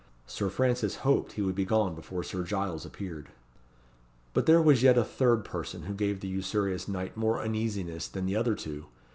Sir 0.25 0.49
Francis 0.49 0.95
hoped 1.05 1.33
he 1.33 1.43
would 1.43 1.53
be 1.53 1.63
gone 1.63 1.93
before 1.93 2.23
Sir 2.23 2.41
Giles 2.43 2.87
appeared. 2.87 3.29
But 4.33 4.47
there 4.47 4.59
was 4.59 4.81
yet 4.81 4.97
a 4.97 5.03
third 5.03 5.45
person, 5.45 5.83
who 5.83 5.93
gave 5.93 6.21
the 6.21 6.27
usurious 6.27 6.87
knight 6.87 7.15
more 7.15 7.39
uneasiness 7.39 8.07
than 8.07 8.25
the 8.25 8.35
other 8.35 8.55
two. 8.55 8.87